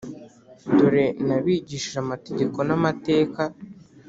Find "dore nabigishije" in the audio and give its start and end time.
0.75-1.97